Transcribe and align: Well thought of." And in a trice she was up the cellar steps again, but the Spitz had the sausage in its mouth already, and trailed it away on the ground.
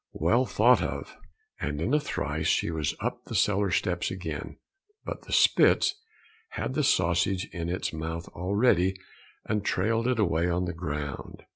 Well 0.13 0.47
thought 0.47 0.81
of." 0.81 1.15
And 1.59 1.79
in 1.79 1.93
a 1.93 1.99
trice 1.99 2.47
she 2.47 2.71
was 2.71 2.95
up 3.01 3.25
the 3.25 3.35
cellar 3.35 3.69
steps 3.69 4.09
again, 4.09 4.57
but 5.05 5.25
the 5.27 5.31
Spitz 5.31 5.93
had 6.49 6.73
the 6.73 6.83
sausage 6.83 7.47
in 7.53 7.69
its 7.69 7.93
mouth 7.93 8.27
already, 8.29 8.95
and 9.45 9.63
trailed 9.63 10.07
it 10.07 10.17
away 10.17 10.49
on 10.49 10.65
the 10.65 10.73
ground. 10.73 11.43